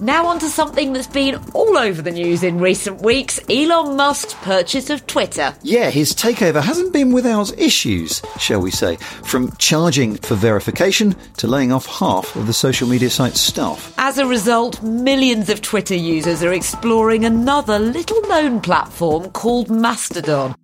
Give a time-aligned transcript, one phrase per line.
[0.00, 4.32] Now on to something that's been all over the news in recent weeks Elon Musk's
[4.32, 5.54] purchase of Twitter.
[5.62, 11.46] Yeah, his takeover hasn't been without issues, shall we say, from charging for verification to
[11.46, 13.92] laying off half of the social media site's staff.
[13.98, 20.54] As a result, millions of Twitter users are exploring another little known platform called Mastodon.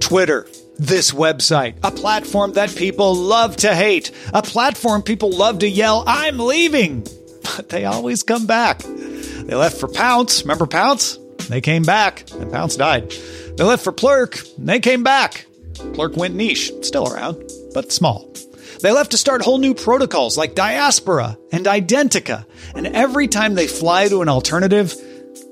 [0.00, 0.48] Twitter.
[0.76, 6.02] This website, a platform that people love to hate, a platform people love to yell,
[6.04, 7.06] I'm leaving,
[7.44, 8.78] but they always come back.
[8.80, 10.42] They left for Pownce.
[10.42, 11.18] Remember Pownce?
[11.48, 13.10] They came back, and Pownce died.
[13.56, 15.46] They left for Plurk, they came back.
[15.94, 18.32] Plurk went niche, still around, but small.
[18.80, 23.66] They left to start whole new protocols like Diaspora and Identica, and every time they
[23.66, 24.94] fly to an alternative,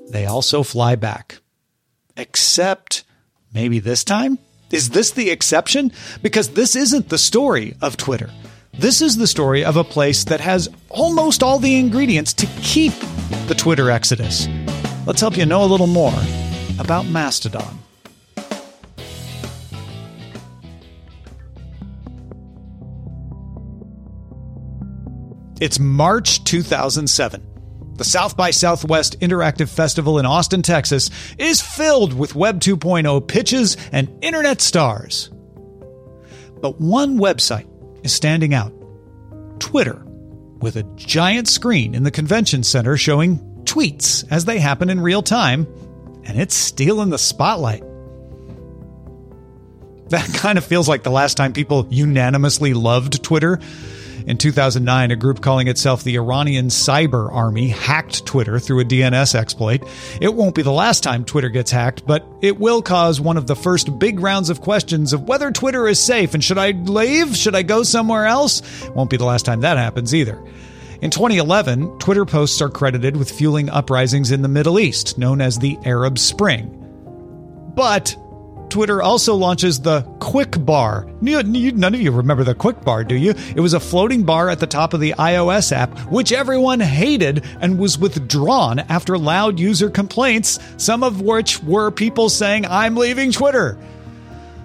[0.09, 1.39] they also fly back.
[2.17, 3.03] Except
[3.53, 4.39] maybe this time?
[4.71, 5.91] Is this the exception?
[6.21, 8.29] Because this isn't the story of Twitter.
[8.75, 12.91] This is the story of a place that has almost all the ingredients to keep
[13.47, 14.47] the Twitter exodus.
[15.05, 16.13] Let's help you know a little more
[16.79, 17.79] about Mastodon.
[25.61, 27.93] It's March 2007.
[27.97, 33.77] The South by Southwest Interactive Festival in Austin, Texas is filled with Web 2.0 pitches
[33.91, 35.29] and internet stars.
[36.59, 37.67] But one website
[38.03, 38.73] is standing out
[39.59, 40.03] Twitter,
[40.59, 45.21] with a giant screen in the convention center showing tweets as they happen in real
[45.21, 45.67] time,
[46.25, 47.83] and it's stealing the spotlight.
[50.09, 53.59] That kind of feels like the last time people unanimously loved Twitter.
[54.25, 59.35] In 2009, a group calling itself the Iranian Cyber Army hacked Twitter through a DNS
[59.35, 59.83] exploit.
[60.21, 63.47] It won't be the last time Twitter gets hacked, but it will cause one of
[63.47, 67.35] the first big rounds of questions of whether Twitter is safe and should I leave?
[67.35, 68.61] Should I go somewhere else?
[68.89, 70.41] Won't be the last time that happens either.
[71.01, 75.57] In 2011, Twitter posts are credited with fueling uprisings in the Middle East, known as
[75.57, 76.79] the Arab Spring.
[77.75, 78.15] But
[78.73, 81.05] Twitter also launches the Quick Bar.
[81.21, 83.35] None of you remember the Quick Bar, do you?
[83.55, 87.45] It was a floating bar at the top of the iOS app, which everyone hated
[87.61, 93.31] and was withdrawn after loud user complaints, some of which were people saying, I'm leaving
[93.31, 93.77] Twitter.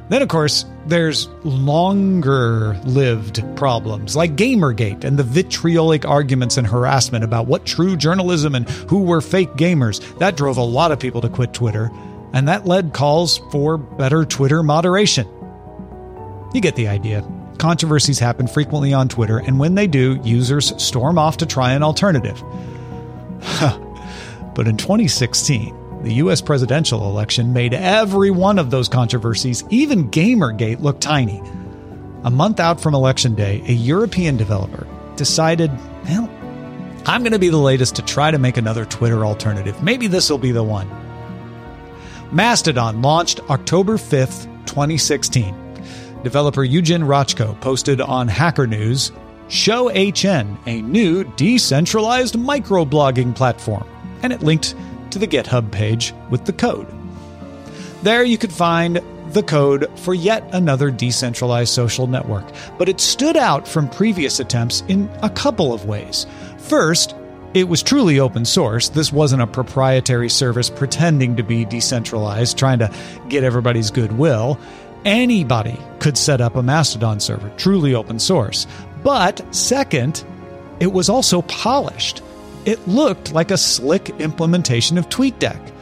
[0.09, 7.25] Then, of course, there's longer lived problems like Gamergate and the vitriolic arguments and harassment
[7.25, 10.01] about what true journalism and who were fake gamers.
[10.17, 11.91] That drove a lot of people to quit Twitter
[12.33, 15.27] and that led calls for better Twitter moderation.
[16.55, 17.23] You get the idea.
[17.59, 21.83] Controversies happen frequently on Twitter, and when they do, users storm off to try an
[21.83, 22.43] alternative.
[24.55, 30.81] but in 2016, the US presidential election made every one of those controversies, even Gamergate,
[30.81, 31.43] look tiny.
[32.25, 34.87] A month out from Election Day, a European developer
[35.17, 35.71] decided,
[36.05, 36.31] well,
[37.07, 39.83] I'm going to be the latest to try to make another Twitter alternative.
[39.83, 40.89] Maybe this will be the one.
[42.31, 45.55] Mastodon launched October 5th, 2016.
[46.23, 49.13] Developer Eugen Rochko posted on Hacker News
[49.49, 53.87] Show HN, a new decentralized microblogging platform,
[54.23, 54.75] and it linked
[55.11, 56.87] to the GitHub page with the code.
[58.03, 59.01] There you could find
[59.33, 62.45] the code for yet another decentralized social network,
[62.77, 66.27] but it stood out from previous attempts in a couple of ways.
[66.59, 67.15] First,
[67.59, 68.89] it was truly open source.
[68.91, 72.93] This wasn't a proprietary service pretending to be decentralized, trying to
[73.29, 74.59] get everybody's goodwill.
[75.05, 78.67] Anybody could set up a Mastodon server, truly open source.
[79.03, 80.25] But second,
[80.79, 82.23] it was also polished.
[82.65, 85.73] It looked like a slick implementation of TweetDeck.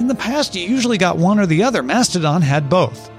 [0.00, 1.82] In the past, you usually got one or the other.
[1.82, 3.10] Mastodon had both.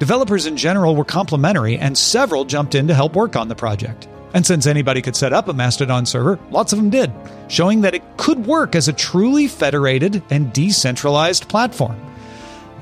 [0.00, 4.08] Developers in general were complimentary, and several jumped in to help work on the project.
[4.34, 7.12] And since anybody could set up a Mastodon server, lots of them did,
[7.48, 12.00] showing that it could work as a truly federated and decentralized platform.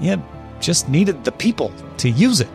[0.00, 0.22] You
[0.60, 2.48] just needed the people to use it.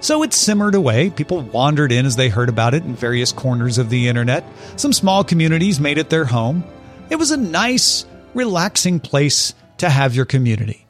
[0.00, 1.10] So it simmered away.
[1.10, 4.44] People wandered in as they heard about it in various corners of the internet.
[4.76, 6.64] Some small communities made it their home.
[7.10, 10.86] It was a nice, relaxing place to have your community.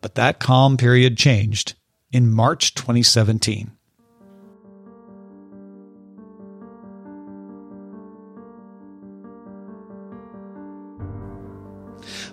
[0.00, 1.74] But that calm period changed
[2.10, 3.72] in March 2017.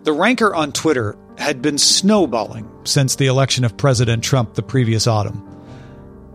[0.03, 5.07] The rancor on Twitter had been snowballing since the election of President Trump the previous
[5.07, 5.45] autumn.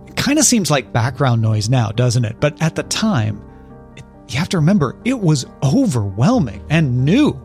[0.07, 2.37] It kind of seems like background noise now, doesn't it?
[2.41, 3.43] But at the time,
[3.97, 7.41] it, you have to remember, it was overwhelming and new.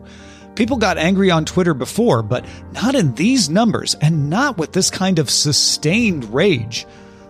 [0.56, 4.90] People got angry on Twitter before, but not in these numbers and not with this
[4.90, 6.86] kind of sustained rage.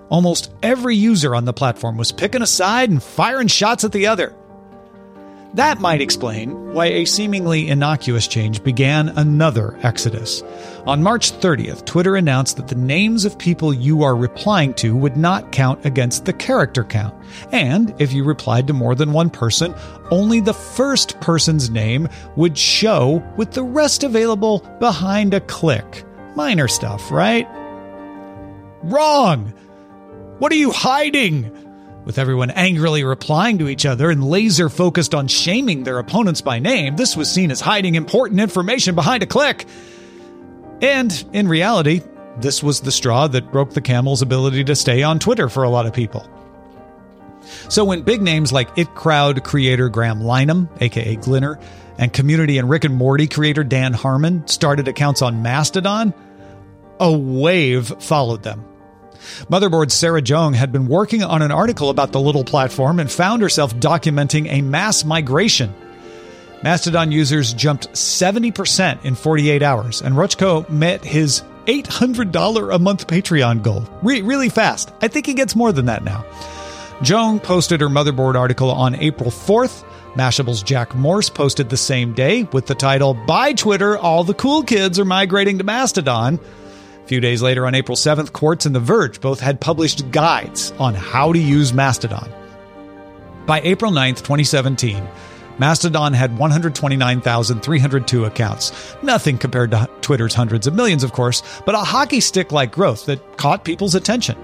[0.10, 4.08] Almost every user on the platform was picking a side and firing shots at the
[4.08, 4.36] other.
[5.56, 10.44] That might explain why a seemingly innocuous change began another exodus.
[10.86, 15.18] On March 30th, Twitter announced that the names of people you are replying to would
[15.18, 17.16] not count against the character count.
[17.52, 19.74] And if you replied to more than one person,
[20.12, 26.06] only the first person's name would show with the rest available behind a click.
[26.36, 27.48] Minor stuff, right?
[28.84, 29.52] Wrong!
[30.38, 31.69] What are you hiding?
[32.10, 36.58] With everyone angrily replying to each other and laser focused on shaming their opponents by
[36.58, 39.68] name, this was seen as hiding important information behind a click.
[40.82, 42.02] And in reality,
[42.40, 45.70] this was the straw that broke the camel's ability to stay on Twitter for a
[45.70, 46.28] lot of people.
[47.70, 51.62] So when big names like It Crowd creator Graham Linehan, aka Glinner,
[52.00, 56.16] and Community and Rick and Morty creator Dan Harmon started accounts on Mastodon,
[57.00, 58.66] a wave followed them.
[59.50, 63.42] Motherboard's Sarah Jeong had been working on an article about the little platform and found
[63.42, 65.74] herself documenting a mass migration.
[66.64, 73.64] Mastodon users jumped 70% in 48 hours, and Rochko met his $800 a month Patreon
[73.64, 73.88] goal.
[74.04, 74.92] Re- really fast.
[75.02, 76.26] I think he gets more than that now.
[77.00, 79.86] Jeong posted her motherboard article on April 4th.
[80.16, 84.64] Mashable's Jack Morse posted the same day with the title, Bye Twitter, all the cool
[84.64, 86.40] kids are migrating to Mastodon
[87.10, 90.94] few days later, on April 7th, Quartz and The Verge both had published guides on
[90.94, 92.32] how to use Mastodon.
[93.48, 95.10] By April 9th, 2017,
[95.58, 98.96] Mastodon had 129,302 accounts.
[99.02, 103.08] Nothing compared to Twitter's hundreds of millions, of course, but a hockey stick like growth
[103.08, 104.38] that caught people's attention.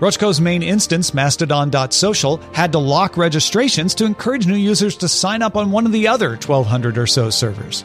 [0.00, 5.54] Rochko's main instance, Mastodon.social, had to lock registrations to encourage new users to sign up
[5.54, 7.84] on one of the other 1,200 or so servers.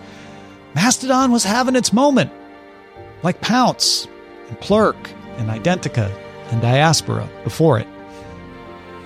[0.73, 2.31] Mastodon was having its moment
[3.23, 4.07] like Pownce
[4.47, 6.11] and Plurk and Identica
[6.51, 7.87] and Diaspora before it.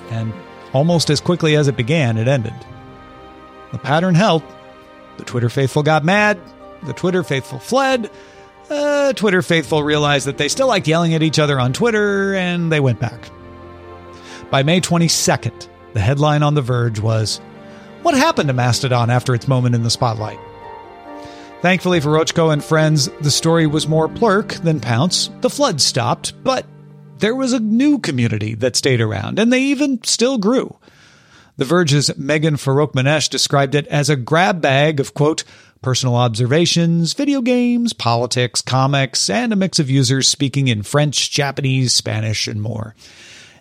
[0.09, 0.33] And
[0.73, 2.53] almost as quickly as it began, it ended.
[3.71, 4.43] The pattern held.
[5.17, 6.39] The Twitter faithful got mad.
[6.83, 8.09] The Twitter faithful fled.
[8.69, 12.71] Uh, Twitter faithful realized that they still liked yelling at each other on Twitter, and
[12.71, 13.29] they went back.
[14.49, 17.39] By May 22nd, the headline on The Verge was
[18.03, 20.39] What happened to Mastodon after its moment in the spotlight?
[21.63, 25.29] Thankfully for Rochko and friends, the story was more plurk than pownce.
[25.39, 26.65] The flood stopped, but
[27.19, 30.77] there was a new community that stayed around, and they even still grew.
[31.55, 35.45] The Verge's Megan Farokhmanesh described it as a grab bag of, quote,
[35.81, 41.93] personal observations, video games, politics, comics, and a mix of users speaking in French, Japanese,
[41.93, 42.93] Spanish, and more.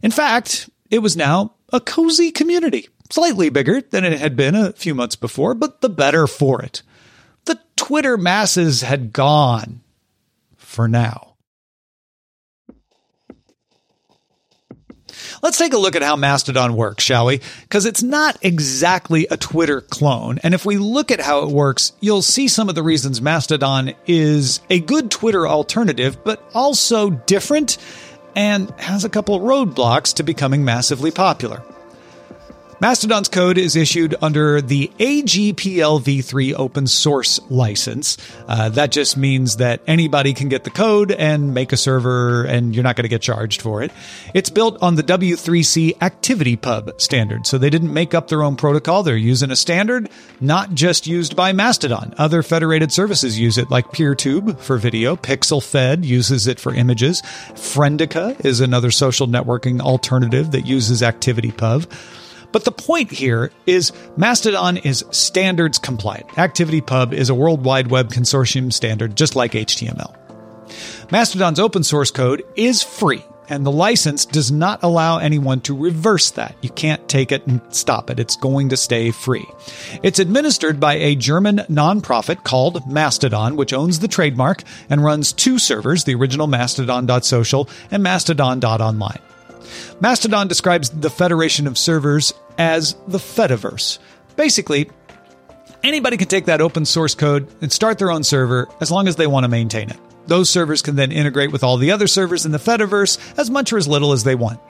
[0.03, 4.73] In fact, it was now a cozy community, slightly bigger than it had been a
[4.73, 6.83] few months before, but the better for it
[7.45, 9.81] the Twitter masses had gone
[10.57, 11.33] for now.
[15.43, 17.41] Let's take a look at how Mastodon works, shall we?
[17.63, 20.39] Because it's not exactly a Twitter clone.
[20.43, 23.95] And if we look at how it works, you'll see some of the reasons Mastodon
[24.07, 27.79] is a good Twitter alternative, but also different
[28.37, 31.63] and has a couple roadblocks to becoming massively popular.
[32.83, 38.19] Mastodon's code is issued under the AGPL v3 open source license.
[38.49, 42.75] Uh, that just means that anybody can get the code and make a server, and
[42.75, 43.93] you're not going to get charged for it.
[44.35, 49.05] It's built on the W3C ActivityPub standard, so they didn't make up their own protocol.
[49.05, 50.09] They're using a standard
[50.41, 52.17] not just used by Mastodon.
[52.19, 55.15] Other federated services use it, like PeerTube for video.
[55.15, 57.23] PixelFed uses it for images.
[57.53, 61.87] Friendica is another social networking alternative that uses ActivityPub.
[62.53, 66.29] But the point here is Mastodon is standards compliant.
[66.29, 70.15] ActivityPub is a World Wide Web Consortium standard, just like HTML.
[71.11, 76.31] Mastodon's open source code is free, and the license does not allow anyone to reverse
[76.33, 76.55] that.
[76.63, 78.21] You can't take it and stop it.
[78.21, 79.47] It's going to stay free.
[80.03, 85.59] It's administered by a German nonprofit called Mastodon, which owns the trademark and runs two
[85.59, 89.19] servers, the original mastodon.social and mastodon.online.
[90.01, 93.99] Mastodon describes the federation of servers as the Fediverse.
[94.37, 94.91] Basically,
[95.83, 99.17] anybody can take that open source code and start their own server as long as
[99.17, 99.99] they want to maintain it.
[100.27, 103.73] Those servers can then integrate with all the other servers in the Fediverse as much
[103.73, 104.61] or as little as they want.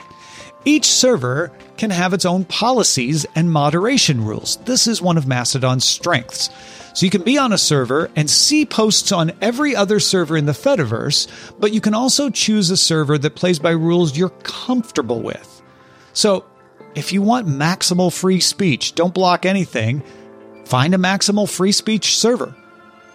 [0.65, 4.57] Each server can have its own policies and moderation rules.
[4.65, 6.49] This is one of Mastodon's strengths.
[6.93, 10.45] So you can be on a server and see posts on every other server in
[10.45, 11.27] the Fediverse,
[11.59, 15.61] but you can also choose a server that plays by rules you're comfortable with.
[16.13, 16.45] So
[16.95, 20.03] if you want maximal free speech, don't block anything,
[20.65, 22.55] find a maximal free speech server.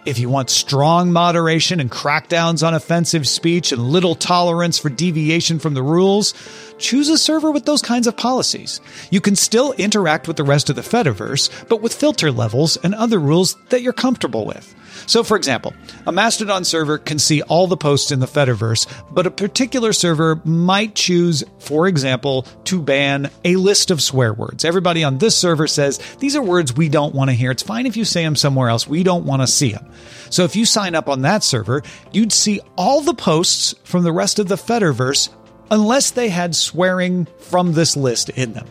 [0.05, 5.59] If you want strong moderation and crackdowns on offensive speech and little tolerance for deviation
[5.59, 6.33] from the rules,
[6.77, 8.79] choose a server with those kinds of policies.
[9.11, 12.95] You can still interact with the rest of the Fediverse, but with filter levels and
[12.95, 14.73] other rules that you're comfortable with.
[15.05, 15.73] So, for example,
[16.05, 20.41] a Mastodon server can see all the posts in the Fediverse, but a particular server
[20.45, 24.65] might choose, for example, to ban a list of swear words.
[24.65, 27.51] Everybody on this server says, these are words we don't want to hear.
[27.51, 28.87] It's fine if you say them somewhere else.
[28.87, 29.91] We don't want to see them.
[30.29, 34.11] So if you sign up on that server, you'd see all the posts from the
[34.11, 35.29] rest of the Fediverse
[35.71, 38.67] unless they had swearing from this list in them.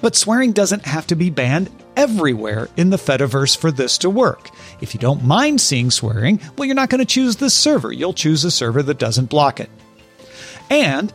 [0.00, 4.50] But swearing doesn't have to be banned everywhere in the Fediverse for this to work.
[4.80, 7.92] If you don't mind seeing swearing, well, you're not going to choose this server.
[7.92, 9.70] You'll choose a server that doesn't block it.
[10.70, 11.12] And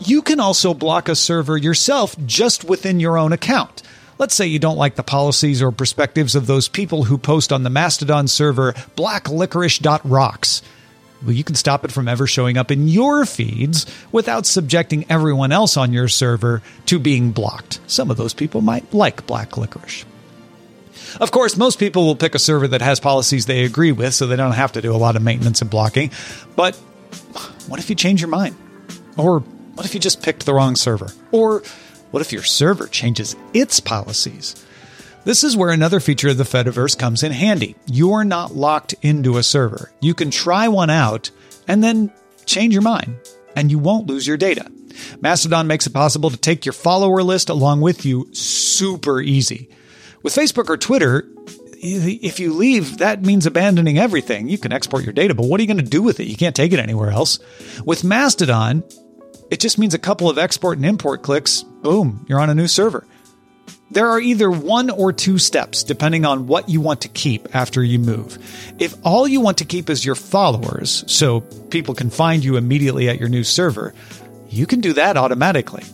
[0.00, 3.82] you can also block a server yourself just within your own account.
[4.18, 7.62] Let's say you don't like the policies or perspectives of those people who post on
[7.62, 10.62] the Mastodon server blacklicorice.rocks.
[11.22, 15.52] Well, you can stop it from ever showing up in your feeds without subjecting everyone
[15.52, 17.78] else on your server to being blocked.
[17.86, 20.04] Some of those people might like black licorice.
[21.20, 24.26] Of course, most people will pick a server that has policies they agree with, so
[24.26, 26.10] they don't have to do a lot of maintenance and blocking.
[26.56, 26.74] But
[27.66, 28.56] what if you change your mind?
[29.16, 31.08] Or what if you just picked the wrong server?
[31.30, 31.62] Or
[32.10, 34.54] what if your server changes its policies?
[35.24, 37.76] This is where another feature of the Fediverse comes in handy.
[37.86, 39.92] You're not locked into a server.
[40.00, 41.30] You can try one out
[41.68, 42.12] and then
[42.44, 43.16] change your mind,
[43.54, 44.68] and you won't lose your data.
[45.20, 49.68] Mastodon makes it possible to take your follower list along with you super easy.
[50.24, 51.28] With Facebook or Twitter,
[51.74, 54.48] if you leave, that means abandoning everything.
[54.48, 56.26] You can export your data, but what are you going to do with it?
[56.26, 57.38] You can't take it anywhere else.
[57.84, 58.82] With Mastodon,
[59.52, 61.62] it just means a couple of export and import clicks.
[61.62, 63.06] Boom, you're on a new server.
[63.90, 67.84] There are either one or two steps, depending on what you want to keep after
[67.84, 68.38] you move.
[68.78, 73.10] If all you want to keep is your followers, so people can find you immediately
[73.10, 73.92] at your new server,
[74.48, 75.84] you can do that automatically.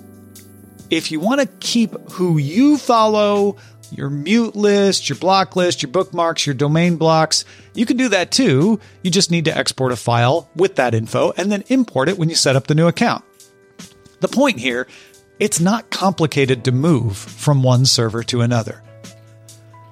[0.90, 3.56] If you want to keep who you follow,
[3.90, 7.44] your mute list, your block list, your bookmarks, your domain blocks,
[7.74, 8.80] you can do that too.
[9.02, 12.28] You just need to export a file with that info and then import it when
[12.28, 13.24] you set up the new account.
[14.20, 14.86] The point here
[15.38, 18.82] it's not complicated to move from one server to another.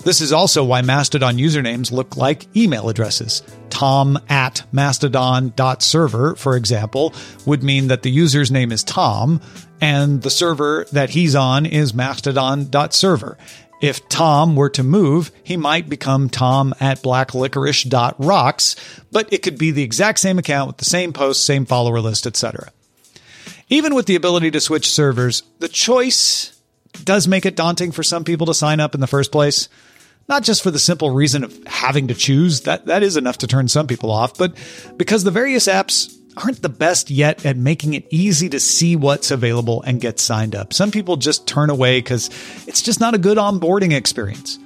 [0.07, 3.43] This is also why Mastodon usernames look like email addresses.
[3.71, 7.13] Tom at mastodon.server, for example,
[7.45, 9.41] would mean that the user's name is Tom
[9.81, 13.37] and the server that he's on is mastodon.server.
[13.83, 18.77] If Tom were to move, he might become Tom at blacklicorice.rocks,
[19.11, 22.27] but it could be the exact same account with the same posts, same follower list,
[22.27, 22.71] etc.
[23.69, 26.57] Even with the ability to switch servers, the choice
[27.03, 29.69] does make it daunting for some people to sign up in the first place.
[30.29, 33.49] Not just for the simple reason of having to choose, that, that is enough to
[33.49, 34.55] turn some people off, but
[34.97, 39.33] because the various apps aren't the best yet at making it easy to see what's
[39.33, 40.73] available and get signed up.
[40.73, 42.31] Some people just turn away because
[42.69, 44.59] it's just not a good onboarding experience.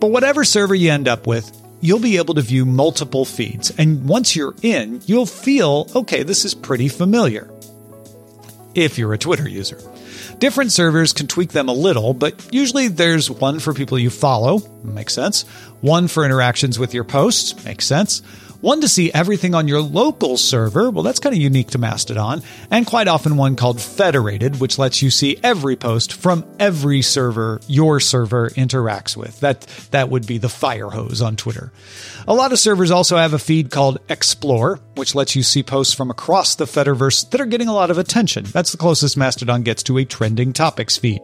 [0.00, 3.70] But whatever server you end up with, you'll be able to view multiple feeds.
[3.78, 7.50] And once you're in, you'll feel, okay, this is pretty familiar
[8.74, 9.78] if you're a Twitter user.
[10.38, 14.60] Different servers can tweak them a little, but usually there's one for people you follow,
[14.82, 15.42] makes sense.
[15.80, 18.22] One for interactions with your posts, makes sense.
[18.60, 22.42] One to see everything on your local server, well, that's kind of unique to Mastodon,
[22.70, 27.62] and quite often one called Federated, which lets you see every post from every server
[27.66, 29.40] your server interacts with.
[29.40, 29.62] That,
[29.92, 31.72] that would be the fire hose on Twitter.
[32.28, 35.94] A lot of servers also have a feed called Explore, which lets you see posts
[35.94, 38.44] from across the Fediverse that are getting a lot of attention.
[38.44, 41.22] That's the closest Mastodon gets to a trending topics feed.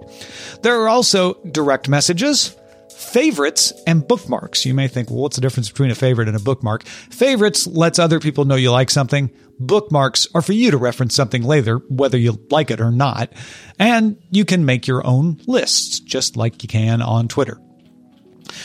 [0.63, 2.57] There are also direct messages,
[2.97, 4.65] favorites and bookmarks.
[4.65, 6.85] You may think, well, what's the difference between a favorite and a bookmark?
[6.85, 9.31] Favorites lets other people know you like something.
[9.59, 13.33] Bookmarks are for you to reference something later, whether you like it or not.
[13.79, 17.61] And you can make your own lists, just like you can on Twitter.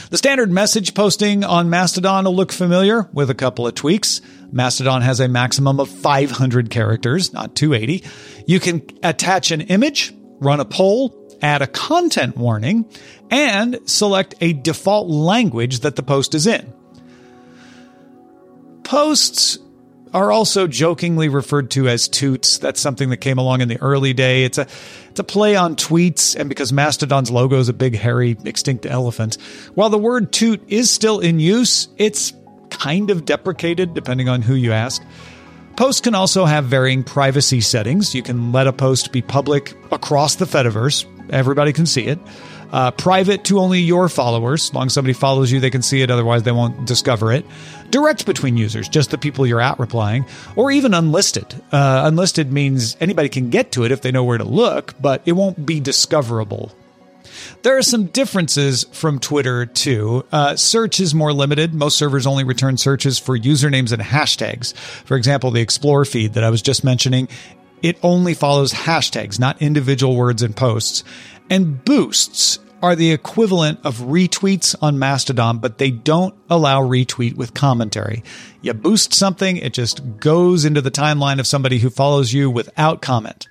[0.09, 4.21] The standard message posting on Mastodon will look familiar with a couple of tweaks.
[4.51, 8.05] Mastodon has a maximum of 500 characters, not 280.
[8.47, 12.85] You can attach an image, run a poll, add a content warning,
[13.29, 16.73] and select a default language that the post is in.
[18.83, 19.57] Posts
[20.13, 22.57] are also jokingly referred to as toots.
[22.57, 24.43] That's something that came along in the early day.
[24.43, 24.67] It's a
[25.09, 29.37] it's a play on tweets, and because Mastodon's logo is a big, hairy, extinct elephant.
[29.75, 32.33] While the word toot is still in use, it's
[32.69, 35.03] kind of deprecated depending on who you ask.
[35.75, 38.13] Posts can also have varying privacy settings.
[38.13, 41.05] You can let a post be public across the Fediverse.
[41.31, 42.19] Everybody can see it
[42.71, 44.69] uh, private to only your followers.
[44.69, 46.09] As long as somebody follows you, they can see it.
[46.09, 47.45] Otherwise, they won't discover it.
[47.89, 51.53] Direct between users, just the people you're at replying, or even unlisted.
[51.71, 55.21] Uh, unlisted means anybody can get to it if they know where to look, but
[55.25, 56.71] it won't be discoverable.
[57.63, 60.25] There are some differences from Twitter too.
[60.31, 61.73] Uh, search is more limited.
[61.73, 64.75] Most servers only return searches for usernames and hashtags.
[64.75, 67.29] For example, the Explore feed that I was just mentioning,
[67.81, 71.03] it only follows hashtags, not individual words and posts.
[71.49, 77.53] And boosts are the equivalent of retweets on Mastodon, but they don't allow retweet with
[77.53, 78.23] commentary.
[78.61, 83.01] You boost something, it just goes into the timeline of somebody who follows you without
[83.01, 83.47] comment.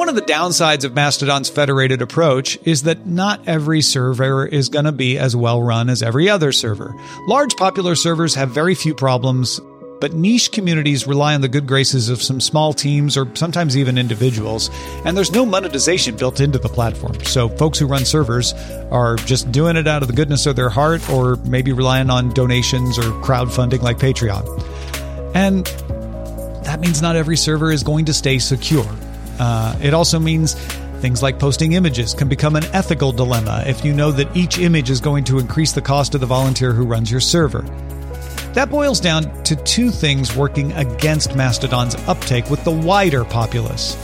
[0.00, 4.86] One of the downsides of Mastodon's federated approach is that not every server is going
[4.86, 6.94] to be as well run as every other server.
[7.26, 9.60] Large popular servers have very few problems
[10.00, 13.98] but niche communities rely on the good graces of some small teams or sometimes even
[13.98, 14.70] individuals,
[15.04, 17.22] and there's no monetization built into the platform.
[17.26, 18.54] So folks who run servers
[18.90, 22.30] are just doing it out of the goodness of their heart or maybe relying on
[22.30, 24.46] donations or crowdfunding like Patreon.
[25.34, 25.66] And
[26.64, 28.88] that means not every server is going to stay secure.
[29.40, 30.54] Uh, it also means
[31.00, 34.90] Things like posting images can become an ethical dilemma if you know that each image
[34.90, 37.62] is going to increase the cost of the volunteer who runs your server.
[38.52, 43.96] That boils down to two things working against Mastodon's uptake with the wider populace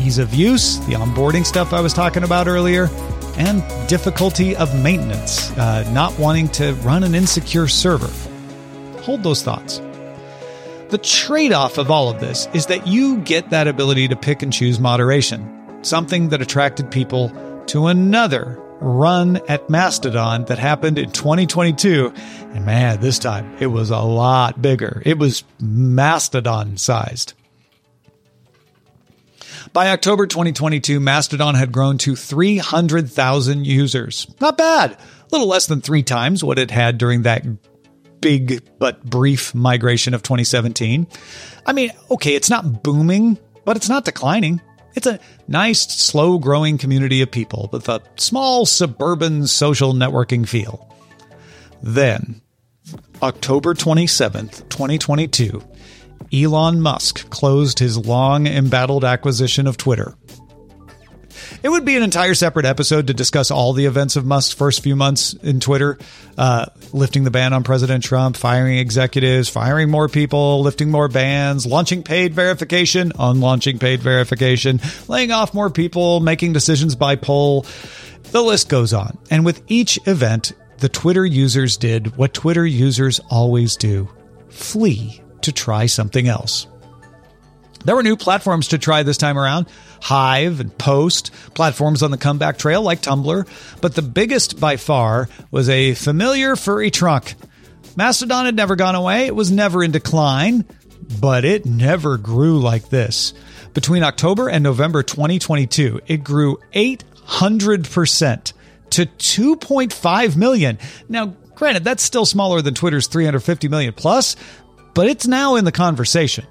[0.00, 2.88] ease of use, the onboarding stuff I was talking about earlier,
[3.36, 8.10] and difficulty of maintenance, uh, not wanting to run an insecure server.
[9.02, 9.82] Hold those thoughts.
[10.90, 14.42] The trade off of all of this is that you get that ability to pick
[14.42, 17.30] and choose moderation, something that attracted people
[17.66, 22.10] to another run at Mastodon that happened in 2022.
[22.54, 25.02] And man, this time it was a lot bigger.
[25.04, 27.34] It was Mastodon sized.
[29.74, 34.26] By October 2022, Mastodon had grown to 300,000 users.
[34.40, 34.92] Not bad.
[34.92, 34.98] A
[35.30, 37.44] little less than three times what it had during that
[38.20, 41.06] big but brief migration of 2017.
[41.66, 44.60] I mean, okay, it's not booming, but it's not declining.
[44.94, 50.92] It's a nice, slow growing community of people with a small suburban social networking feel.
[51.82, 52.40] Then,
[53.22, 55.62] October 27th, 2022,
[56.32, 60.14] Elon Musk closed his long embattled acquisition of Twitter.
[61.62, 64.82] It would be an entire separate episode to discuss all the events of Musk's first
[64.82, 65.98] few months in Twitter,
[66.36, 71.66] uh, lifting the ban on President Trump, firing executives, firing more people, lifting more bans,
[71.66, 77.66] launching paid verification, unlaunching paid verification, laying off more people, making decisions by poll.
[78.30, 79.18] The list goes on.
[79.30, 84.08] And with each event, the Twitter users did what Twitter users always do
[84.48, 86.66] flee to try something else.
[87.88, 89.66] There were new platforms to try this time around.
[90.02, 93.48] Hive and Post, platforms on the comeback trail like Tumblr,
[93.80, 97.34] but the biggest by far was a familiar furry trunk.
[97.96, 100.66] Mastodon had never gone away, it was never in decline,
[101.18, 103.32] but it never grew like this.
[103.72, 108.52] Between October and November 2022, it grew 800%
[108.90, 110.78] to 2.5 million.
[111.08, 114.36] Now, granted, that's still smaller than Twitter's 350 million plus,
[114.92, 116.44] but it's now in the conversation.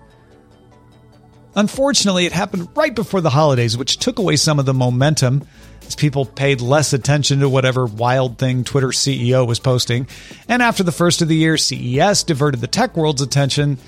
[1.58, 5.44] Unfortunately, it happened right before the holidays, which took away some of the momentum
[5.88, 10.08] as people paid less attention to whatever wild thing Twitter CEO was posting.
[10.48, 13.80] And after the first of the year, CES diverted the tech world's attention,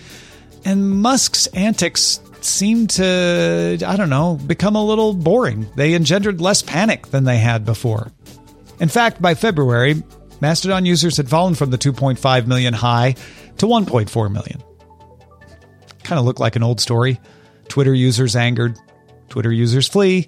[0.66, 5.68] and Musk's antics seemed to, I don't know, become a little boring.
[5.76, 8.12] They engendered less panic than they had before.
[8.80, 10.02] In fact, by February,
[10.42, 13.16] Mastodon users had fallen from the 2.5 million high
[13.58, 14.64] to 1.4 million.
[16.02, 17.20] Kind of looked like an old story.
[17.70, 18.78] Twitter users angered.
[19.30, 20.28] Twitter users flee.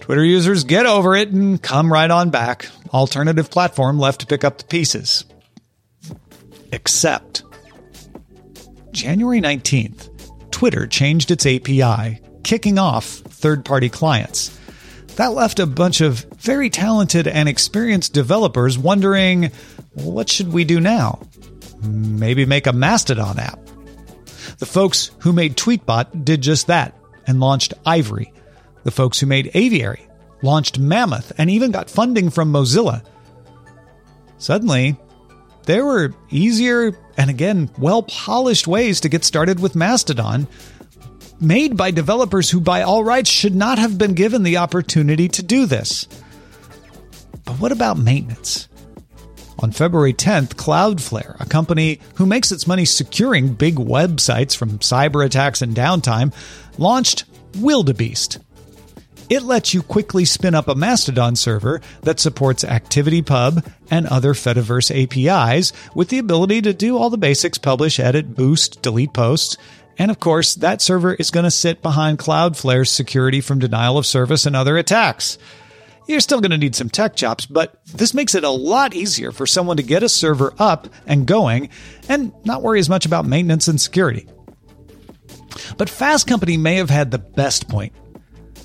[0.00, 2.68] Twitter users get over it and come right on back.
[2.92, 5.24] Alternative platform left to pick up the pieces.
[6.70, 7.42] Except
[8.92, 14.56] January 19th, Twitter changed its API, kicking off third party clients.
[15.16, 19.50] That left a bunch of very talented and experienced developers wondering
[19.94, 21.20] what should we do now?
[21.82, 23.65] Maybe make a Mastodon app.
[24.58, 26.94] The folks who made Tweetbot did just that
[27.26, 28.32] and launched Ivory.
[28.84, 30.06] The folks who made Aviary
[30.42, 33.04] launched Mammoth and even got funding from Mozilla.
[34.38, 34.96] Suddenly,
[35.64, 40.46] there were easier and again well polished ways to get started with Mastodon,
[41.40, 45.42] made by developers who, by all rights, should not have been given the opportunity to
[45.42, 46.06] do this.
[47.44, 48.68] But what about maintenance?
[49.58, 55.62] On February 10th, Cloudflare, company who makes its money securing big websites from cyber attacks
[55.62, 56.32] and downtime,
[56.78, 57.24] launched
[57.58, 58.38] Wildebeest.
[59.28, 64.90] It lets you quickly spin up a Mastodon server that supports ActivityPub and other Fediverse
[64.94, 69.56] APIs with the ability to do all the basics publish, edit, boost, delete posts.
[69.98, 74.06] And of course, that server is going to sit behind Cloudflare's security from denial of
[74.06, 75.38] service and other attacks.
[76.06, 79.32] You're still going to need some tech chops, but this makes it a lot easier
[79.32, 81.68] for someone to get a server up and going
[82.08, 84.26] and not worry as much about maintenance and security.
[85.76, 87.92] But Fast Company may have had the best point.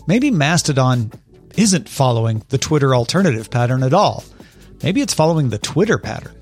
[0.07, 1.11] Maybe Mastodon
[1.57, 4.23] isn't following the Twitter alternative pattern at all.
[4.83, 6.35] Maybe it's following the Twitter pattern.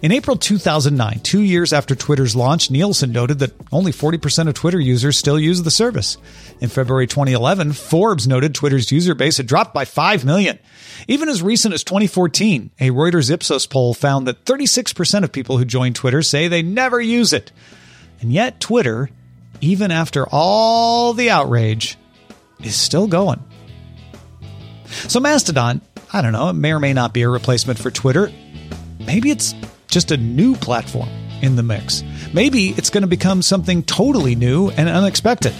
[0.00, 4.78] In April 2009, two years after Twitter's launch, Nielsen noted that only 40% of Twitter
[4.78, 6.16] users still use the service.
[6.60, 10.60] In February 2011, Forbes noted Twitter's user base had dropped by 5 million.
[11.08, 15.64] Even as recent as 2014, a Reuters Ipsos poll found that 36% of people who
[15.64, 17.50] join Twitter say they never use it.
[18.20, 19.10] And yet, Twitter,
[19.60, 21.98] even after all the outrage,
[22.62, 23.42] is still going.
[24.86, 25.80] So, Mastodon,
[26.12, 28.32] I don't know, it may or may not be a replacement for Twitter.
[29.00, 29.54] Maybe it's
[29.88, 31.08] just a new platform
[31.42, 32.02] in the mix.
[32.32, 35.54] Maybe it's going to become something totally new and unexpected.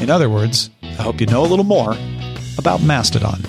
[0.00, 1.96] In other words, I hope you know a little more
[2.58, 3.42] about Mastodon.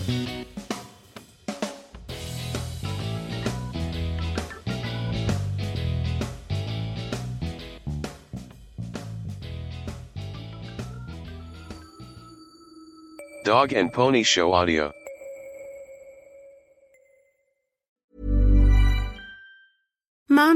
[13.43, 14.91] Dog and Pony Show Audio.